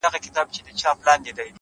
اخلاق 0.07 0.13
د 0.23 0.25
انسان 0.27 0.47
تلپاتې 0.53 0.79
شهرت 0.81 1.19
دی!. 1.37 1.49